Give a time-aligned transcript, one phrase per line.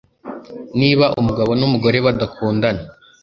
[0.79, 2.83] niba umugabo numugore badakundana